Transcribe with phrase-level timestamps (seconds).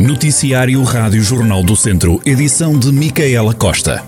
[0.00, 4.00] Noticiário Rádio Jornal do Centro, edição de Micaela Costa.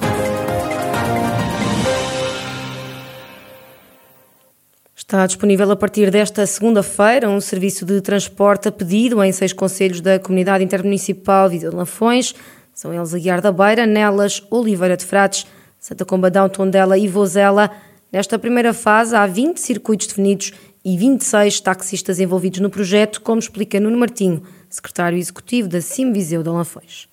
[4.95, 10.01] Está disponível a partir desta segunda-feira um serviço de transporte a pedido em seis conselhos
[10.01, 12.37] da Comunidade Intermunicipal de Lafões.
[12.73, 15.45] São eles Aguiar da Beira, Nelas, Oliveira de Frades,
[15.81, 17.69] Santa Combadão, Tondela e Vozela.
[18.13, 20.53] Nesta primeira fase há 20 circuitos definidos
[20.85, 24.43] e 26 taxistas envolvidos no projeto, como explica Nuno Martinho,
[24.75, 27.09] secretário executivo da CIM Viseu de Alanfões.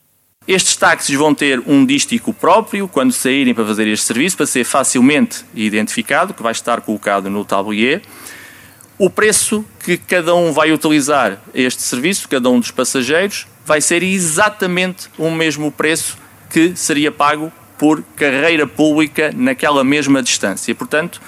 [0.48, 4.64] Estes táxis vão ter um dístico próprio quando saírem para fazer este serviço, para ser
[4.64, 8.02] facilmente identificado, que vai estar colocado no tablier.
[8.98, 14.02] O preço que cada um vai utilizar este serviço, cada um dos passageiros, vai ser
[14.02, 16.18] exatamente o mesmo preço
[16.50, 20.74] que seria pago por carreira pública naquela mesma distância.
[20.74, 21.22] Portanto,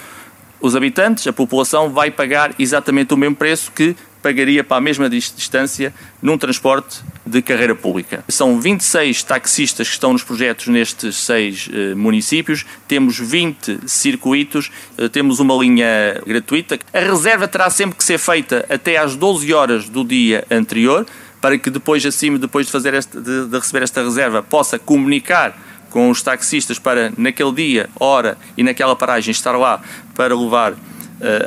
[0.62, 3.96] os habitantes, a população, vai pagar exatamente o mesmo preço que
[4.30, 8.24] pagaria para a mesma distância num transporte de carreira pública.
[8.28, 15.10] São 26 taxistas que estão nos projetos nestes seis eh, municípios, temos 20 circuitos, eh,
[15.10, 16.78] temos uma linha gratuita.
[16.94, 21.08] A reserva terá sempre que ser feita até às 12 horas do dia anterior,
[21.42, 25.58] para que depois, acima, depois de, fazer este, de, de receber esta reserva, possa comunicar
[25.90, 29.82] com os taxistas para, naquele dia, hora e naquela paragem, estar lá
[30.14, 30.76] para levar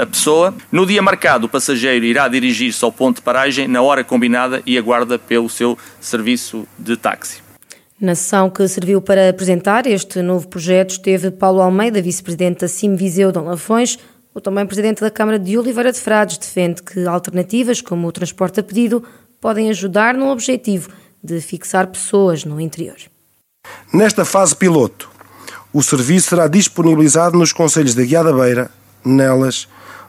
[0.01, 0.55] a pessoa.
[0.71, 4.77] No dia marcado, o passageiro irá dirigir-se ao ponto de paragem na hora combinada e
[4.77, 7.41] aguarda pelo seu serviço de táxi.
[8.01, 12.97] Na sessão que serviu para apresentar este novo projeto esteve Paulo Almeida, vice-presidente da CIM
[12.97, 13.97] Viseu de Lafões,
[14.35, 18.61] o também presidente da Câmara de Oliveira de Frades defende que alternativas como o transporte
[18.61, 19.05] a pedido
[19.41, 20.91] podem ajudar no objetivo
[21.23, 22.97] de fixar pessoas no interior.
[23.93, 25.11] Nesta fase piloto,
[25.73, 28.71] o serviço será disponibilizado nos conselhos de Guiada Beira,
[29.05, 29.69] Nelas,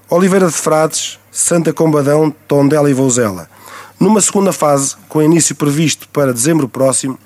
[0.10, 3.50] Oliveira de Frades, Santa Combadão, Tondela e Vouzela.
[4.00, 7.18] Numa segunda fase, com início previsto para dezembro próximo,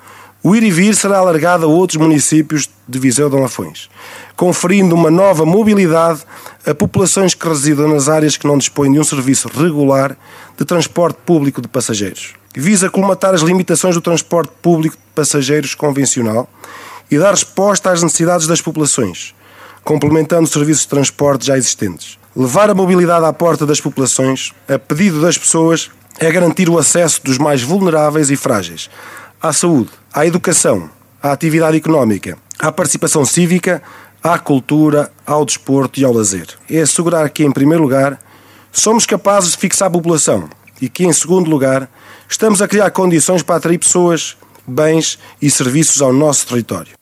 [0.42, 3.88] o ir e vir será alargado a outros municípios de Viseu de Lafões,
[4.36, 6.20] conferindo uma nova mobilidade
[6.64, 10.16] a populações que residam nas áreas que não dispõem de um serviço regular
[10.56, 16.48] de transporte público de passageiros visa colmatar as limitações do transporte público de passageiros convencional
[17.10, 19.34] e dar resposta às necessidades das populações,
[19.88, 22.18] complementando os serviços de transporte já existentes.
[22.36, 27.24] Levar a mobilidade à porta das populações, a pedido das pessoas, é garantir o acesso
[27.24, 28.90] dos mais vulneráveis e frágeis
[29.40, 30.90] à saúde, à educação,
[31.22, 33.82] à atividade económica, à participação cívica,
[34.22, 36.48] à cultura, ao desporto e ao lazer.
[36.68, 38.20] É assegurar que, em primeiro lugar,
[38.70, 40.50] somos capazes de fixar a população
[40.82, 41.88] e que, em segundo lugar,
[42.28, 46.97] estamos a criar condições para atrair pessoas, bens e serviços ao nosso território.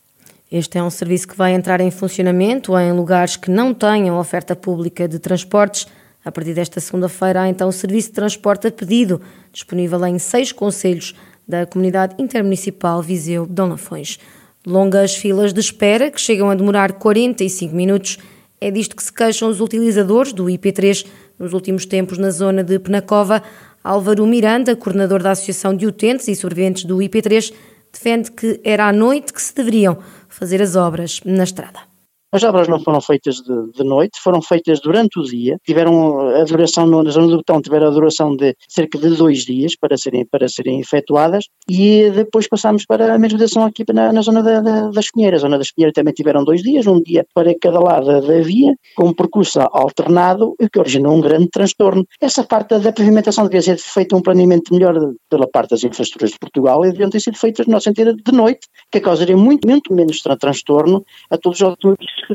[0.51, 4.55] Este é um serviço que vai entrar em funcionamento em lugares que não tenham oferta
[4.55, 5.89] pública de transportes.
[6.25, 9.21] A partir desta segunda-feira há então o serviço de transporte a pedido,
[9.53, 11.15] disponível em seis conselhos
[11.47, 14.19] da Comunidade Intermunicipal Viseu Dom Lafões.
[14.65, 18.19] Longas filas de espera, que chegam a demorar 45 minutos.
[18.61, 21.07] É disto que se queixam os utilizadores do IP3
[21.39, 23.43] nos últimos tempos na zona de Penacova.
[23.83, 27.53] Álvaro Miranda, coordenador da Associação de Utentes e Sobreviventes do IP3,
[27.97, 29.99] defende que era à noite que se deveriam
[30.29, 31.96] fazer as obras na estrada.
[32.37, 36.45] As obras não foram feitas de, de, noite, foram feitas durante o dia, tiveram a
[36.45, 40.27] duração, na zona do botão tiveram a duração de cerca de dois dias para serem,
[40.27, 44.61] para serem efetuadas e depois passámos para a mesma duração aqui na, na zona da,
[44.61, 45.37] da, da Espinheira.
[45.37, 48.75] A zona da Espinheira também tiveram dois dias, um dia para cada lado da via,
[48.95, 52.05] com percurso alternado, o que originou um grande transtorno.
[52.21, 54.95] Essa parte da pavimentação devia ser feita um planeamento melhor
[55.31, 58.33] pela parte das infraestruturas de Portugal e deviam ter sido feitas, no nosso sentido, de
[58.33, 62.26] noite, que causaria muito, muito menos transtorno a todos os automobilistas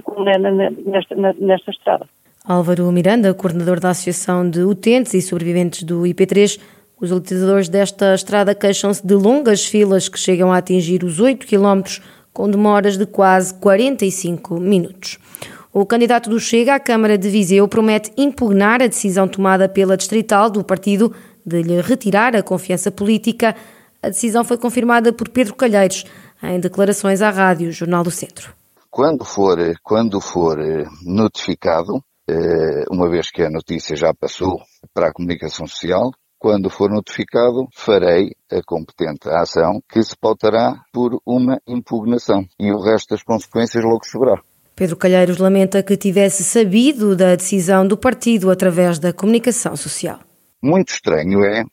[0.85, 2.07] nesta, nesta estrada.
[2.43, 6.59] Álvaro Miranda, coordenador da Associação de Utentes e Sobreviventes do IP3,
[6.99, 11.81] os utilizadores desta estrada queixam-se de longas filas que chegam a atingir os 8 km,
[12.33, 15.19] com demoras de quase 45 minutos.
[15.73, 20.49] O candidato do Chega à Câmara de Viseu promete impugnar a decisão tomada pela distrital
[20.49, 21.13] do partido
[21.45, 23.55] de lhe retirar a confiança política.
[24.01, 26.05] A decisão foi confirmada por Pedro Calheiros
[26.43, 28.60] em declarações à rádio Jornal do Centro
[28.91, 34.59] quando for, quando for eh, notificado, eh, uma vez que a notícia já passou
[34.93, 41.21] para a comunicação social, quando for notificado, farei a competente ação que se pautará por
[41.25, 44.41] uma impugnação e o resto das consequências logo se verá.
[44.75, 50.19] Pedro Calheiros lamenta que tivesse sabido da decisão do partido através da comunicação social.
[50.61, 51.63] Muito estranho é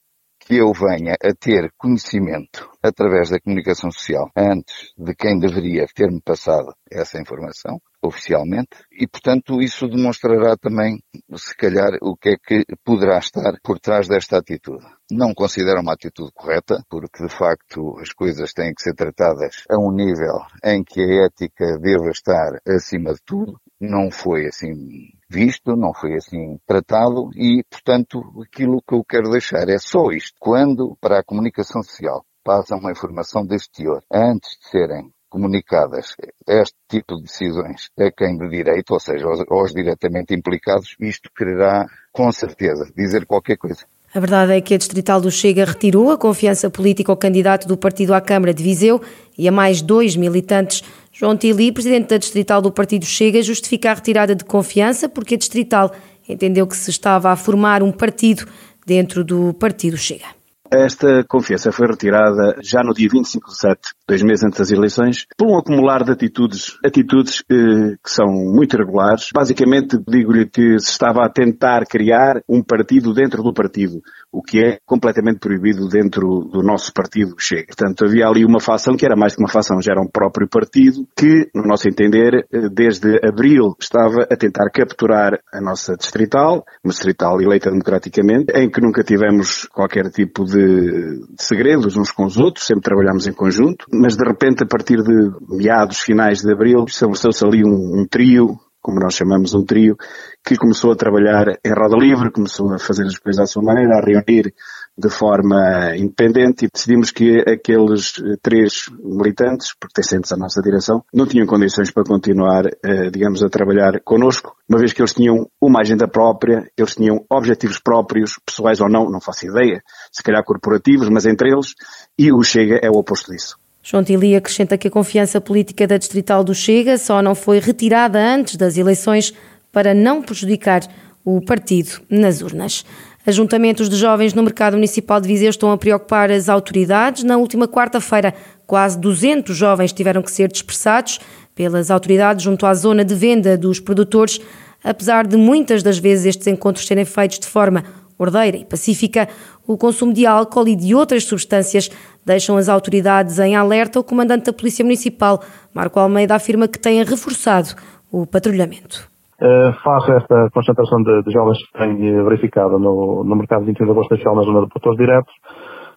[0.48, 6.22] que eu venha a ter conhecimento através da comunicação social antes de quem deveria ter-me
[6.22, 11.02] passado essa informação oficialmente e, portanto, isso demonstrará também,
[11.36, 14.86] se calhar, o que é que poderá estar por trás desta atitude.
[15.10, 19.76] Não considero uma atitude correta, porque de facto as coisas têm que ser tratadas a
[19.78, 23.60] um nível em que a ética deva estar acima de tudo.
[23.80, 29.68] Não foi assim visto, não foi assim tratado e, portanto, aquilo que eu quero deixar
[29.68, 30.36] é só isto.
[30.40, 36.14] Quando, para a comunicação social, passa uma informação deste teor, antes de serem comunicadas
[36.48, 41.30] este tipo de decisões a quem de direito, ou seja, aos, aos diretamente implicados, isto
[41.36, 43.84] quererá, com certeza, dizer qualquer coisa.
[44.14, 47.76] A verdade é que a Distrital do Chega retirou a confiança política ao candidato do
[47.76, 49.02] partido à Câmara de Viseu
[49.36, 50.82] e a mais dois militantes.
[51.12, 55.38] João Tili, presidente da Distrital do Partido Chega, justifica a retirada de confiança porque a
[55.38, 55.92] Distrital
[56.28, 58.46] entendeu que se estava a formar um partido
[58.86, 60.38] dentro do Partido Chega.
[60.70, 65.26] Esta confiança foi retirada já no dia 25 de 7, dois meses antes das eleições,
[65.36, 69.30] por um acumular de atitudes, atitudes eh, que são muito irregulares.
[69.34, 74.60] Basicamente, digo-lhe que se estava a tentar criar um partido dentro do partido, o que
[74.60, 77.66] é completamente proibido dentro do nosso partido Chega.
[77.66, 80.48] Portanto, havia ali uma facção que era mais que uma facção, já era um próprio
[80.48, 86.64] partido, que, no nosso entender, eh, desde abril estava a tentar capturar a nossa distrital,
[86.84, 92.36] uma distrital eleita democraticamente, em que nunca tivemos qualquer tipo de segredos uns com os
[92.36, 96.84] outros, sempre trabalhámos em conjunto, mas de repente, a partir de meados, finais de abril,
[96.86, 98.58] estabeleceu-se ali um, um trio,
[98.88, 99.98] como nós chamamos um trio,
[100.42, 103.98] que começou a trabalhar em roda livre, começou a fazer as coisas à sua maneira,
[103.98, 104.54] a reunir
[104.96, 111.46] de forma independente e decidimos que aqueles três militantes, pertencentes à nossa direção, não tinham
[111.46, 116.08] condições para continuar, eh, digamos, a trabalhar connosco, uma vez que eles tinham uma agenda
[116.08, 121.26] própria, eles tinham objetivos próprios, pessoais ou não, não faço ideia, se calhar corporativos, mas
[121.26, 121.74] entre eles,
[122.18, 123.58] e o Chega é o oposto disso.
[123.90, 128.18] João Tili acrescenta que a confiança política da distrital do Chega só não foi retirada
[128.18, 129.32] antes das eleições
[129.72, 130.82] para não prejudicar
[131.24, 132.84] o partido nas urnas.
[133.26, 137.24] Ajuntamentos de jovens no mercado municipal de Viseu estão a preocupar as autoridades.
[137.24, 138.34] Na última quarta-feira,
[138.66, 141.18] quase 200 jovens tiveram que ser dispersados
[141.54, 144.38] pelas autoridades junto à zona de venda dos produtores.
[144.84, 147.82] Apesar de muitas das vezes estes encontros serem feitos de forma
[148.18, 149.28] ordeira e pacífica,
[149.66, 151.90] o consumo de álcool e de outras substâncias
[152.28, 153.98] deixam as autoridades em alerta.
[153.98, 155.40] O comandante da Polícia Municipal,
[155.74, 157.68] Marco Almeida, afirma que têm reforçado
[158.12, 159.08] o patrulhamento.
[159.40, 163.66] Uh, face a esta concentração de, de jovens que tem verificado no, no mercado de
[163.66, 165.32] 21 de agosto social na zona de produtores diretos,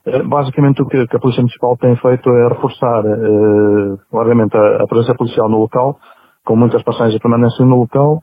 [0.05, 4.87] uh, basicamente o que, a Polícia Municipal tem feito é reforçar, uh, obviamente, a, a,
[4.87, 5.97] presença policial no local,
[6.45, 8.19] com muitas passagens de permanência no local,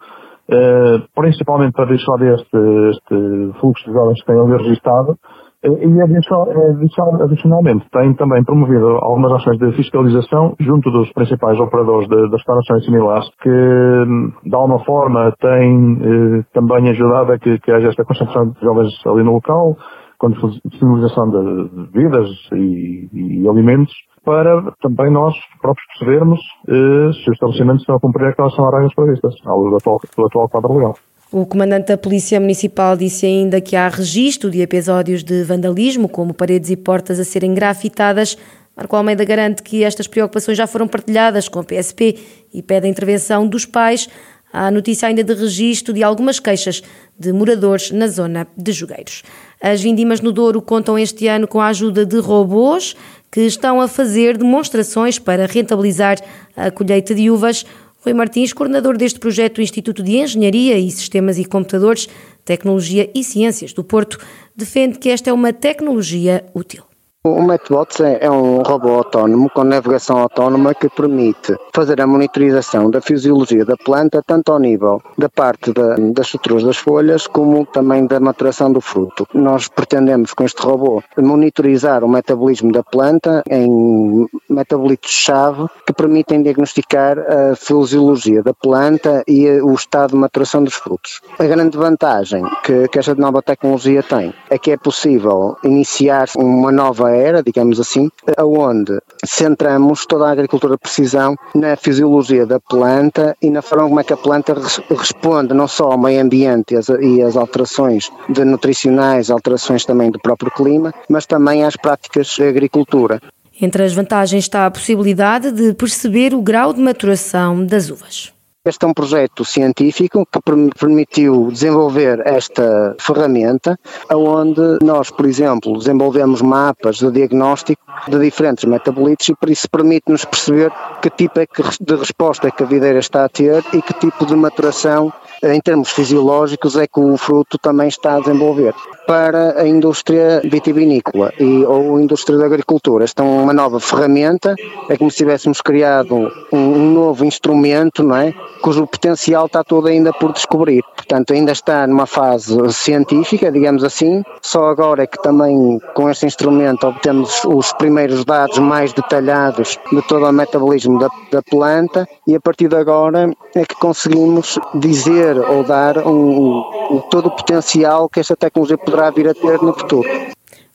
[1.14, 2.58] principalmente para dissuadir este,
[2.90, 5.16] este fluxo de jovens que têm ali registado,
[5.64, 12.40] e adicionalmente tem também promovido algumas ações de fiscalização junto dos principais operadores de, das
[12.40, 18.05] instalações similares que de alguma forma têm eh, também ajudado a que, que haja esta
[18.05, 19.76] concentração de jovens ali no local,
[20.19, 23.93] com disponibilização de bebidas e, e, alimentos,
[24.25, 28.75] para também nós próprios percebermos eh, se os estabelecimentos estão a cumprir aquelas são as
[28.75, 30.94] regras previstas, ao atual, do atual quadro legal.
[31.31, 36.33] O comandante da Polícia Municipal disse ainda que há registro de episódios de vandalismo, como
[36.33, 38.39] paredes e portas a serem grafitadas.
[38.75, 42.17] Marco Almeida garante que estas preocupações já foram partilhadas com a PSP
[42.55, 44.09] e pede a intervenção dos pais.
[44.51, 46.83] Há notícia ainda de registro de algumas queixas
[47.19, 49.23] de moradores na zona de Jogueiros.
[49.61, 52.97] As vindimas no Douro contam este ano com a ajuda de robôs
[53.31, 56.17] que estão a fazer demonstrações para rentabilizar
[56.56, 57.67] a colheita de uvas.
[58.05, 62.08] Rui Martins, coordenador deste projeto do Instituto de Engenharia e Sistemas e Computadores,
[62.44, 64.19] Tecnologia e Ciências do Porto,
[64.55, 66.88] defende que esta é uma tecnologia útil.
[67.37, 72.91] O Metbots é, é um robô autónomo com navegação autónoma que permite fazer a monitorização
[72.91, 77.67] da fisiologia da planta, tanto ao nível da parte da, das estruturas das folhas, como
[77.67, 79.27] também da maturação do fruto.
[79.35, 87.19] Nós pretendemos com este robô monitorizar o metabolismo da planta em metabolitos-chave que permitem diagnosticar
[87.19, 91.20] a fisiologia da planta e o estado de maturação dos frutos.
[91.39, 96.73] A grande vantagem que, que esta nova tecnologia tem é que é possível iniciar uma
[96.73, 103.37] nova era, digamos assim, onde centramos toda a agricultura de precisão na fisiologia da planta
[103.43, 104.55] e na forma como é que a planta
[104.91, 110.51] responde não só ao meio ambiente e às alterações de nutricionais, alterações também do próprio
[110.51, 113.20] clima, mas também às práticas de agricultura.
[113.60, 118.32] Entre as vantagens está a possibilidade de perceber o grau de maturação das uvas.
[118.65, 120.41] Este é um projeto científico que
[120.77, 123.79] permitiu desenvolver esta ferramenta,
[124.12, 130.24] onde nós, por exemplo, desenvolvemos mapas de diagnóstico de diferentes metabolitos e por isso permite-nos
[130.24, 131.46] perceber que tipo é
[131.81, 135.12] de resposta é que a videira está a ter e que tipo de maturação
[135.43, 138.75] em termos fisiológicos é que o fruto também está a desenvolver.
[139.07, 144.55] Para a indústria vitivinícola e, ou a indústria da agricultura, esta é uma nova ferramenta,
[144.89, 148.35] é como se tivéssemos criado um novo instrumento, não é?
[148.61, 150.83] cujo potencial está todo ainda por descobrir.
[150.95, 156.27] Portanto, ainda está numa fase científica, digamos assim, só agora é que também com este
[156.27, 162.35] instrumento obtemos os primeiros dados mais detalhados de todo o metabolismo da, da planta e
[162.35, 168.08] a partir de agora é que conseguimos dizer ou dar um, um, todo o potencial
[168.08, 170.08] que esta tecnologia poderá vir a ter no futuro.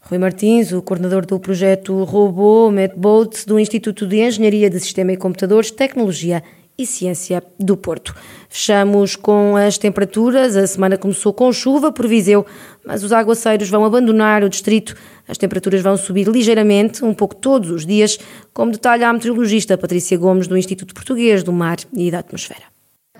[0.02, 5.18] Rui Martins, o coordenador do projeto Robô MedBoat do Instituto de Engenharia de Sistema e
[5.18, 6.44] Computadores, Tecnologia
[6.78, 8.16] e Ciência do Porto.
[8.50, 10.56] Fechamos com as temperaturas.
[10.58, 12.46] A semana começou com chuva por Viseu,
[12.86, 14.96] mas os aguaceiros vão abandonar o distrito.
[15.28, 18.20] As temperaturas vão subir ligeiramente, um pouco todos os dias,
[18.54, 22.73] como detalha a meteorologista Patrícia Gomes do Instituto Português do Mar e da Atmosfera.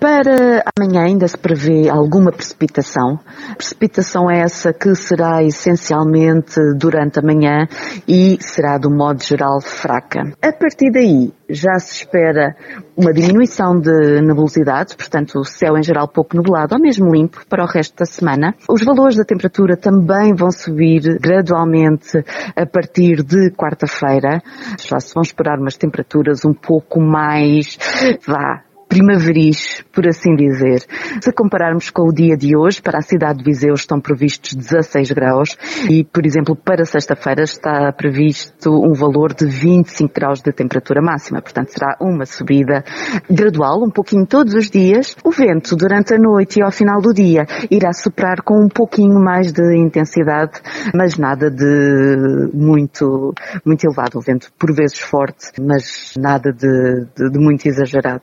[0.04, 3.18] Para amanhã ainda se prevê alguma precipitação.
[3.56, 7.66] Precipitação essa que será essencialmente durante a manhã
[8.06, 10.20] e será, do modo geral, fraca.
[10.42, 12.54] A partir daí, já se espera
[12.94, 17.64] uma diminuição de nebulosidade, portanto, o céu em geral pouco nublado ou mesmo limpo para
[17.64, 18.54] o resto da semana.
[18.68, 22.22] Os valores da temperatura também vão subir gradualmente
[22.54, 24.42] a partir de quarta-feira.
[24.86, 27.78] Já se vão esperar umas temperaturas um pouco mais,
[28.26, 28.63] vá,
[28.94, 30.84] primaveris, por assim dizer.
[31.20, 35.10] Se compararmos com o dia de hoje, para a cidade de Viseu estão previstos 16
[35.10, 35.56] graus
[35.90, 41.42] e, por exemplo, para sexta-feira está previsto um valor de 25 graus de temperatura máxima.
[41.42, 42.84] Portanto, será uma subida
[43.28, 45.16] gradual, um pouquinho todos os dias.
[45.24, 49.18] O vento, durante a noite e ao final do dia, irá soprar com um pouquinho
[49.18, 50.60] mais de intensidade,
[50.94, 53.34] mas nada de muito,
[53.66, 54.18] muito elevado.
[54.18, 58.22] O vento, por vezes, forte, mas nada de, de, de muito exagerado.